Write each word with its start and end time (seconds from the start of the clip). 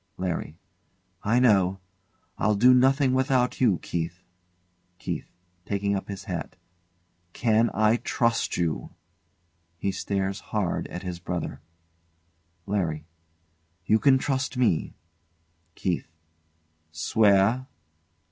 LARRY. 0.17 0.57
I 1.21 1.39
know. 1.39 1.79
I'll 2.39 2.55
do 2.55 2.73
nothing 2.73 3.13
without 3.13 3.61
you, 3.61 3.77
Keith. 3.83 4.23
KEITH. 4.97 5.29
[Taking 5.63 5.95
up 5.95 6.07
his 6.07 6.23
hat] 6.23 6.55
Can 7.33 7.69
I 7.71 7.97
trust 7.97 8.57
you? 8.57 8.95
[He 9.77 9.91
stares 9.91 10.39
hard 10.39 10.87
at 10.87 11.03
his 11.03 11.19
brother.] 11.19 11.61
LARRY. 12.65 13.05
You 13.85 13.99
can 13.99 14.17
trust 14.17 14.57
me. 14.57 14.95
KEITH. 15.75 16.07
Swear? 16.91 17.67